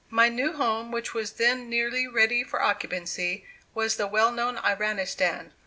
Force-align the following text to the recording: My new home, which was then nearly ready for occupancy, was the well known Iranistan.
My 0.09 0.29
new 0.29 0.53
home, 0.53 0.91
which 0.91 1.13
was 1.13 1.33
then 1.33 1.69
nearly 1.69 2.07
ready 2.07 2.43
for 2.43 2.59
occupancy, 2.59 3.45
was 3.75 3.97
the 3.97 4.07
well 4.07 4.31
known 4.31 4.57
Iranistan. 4.57 5.51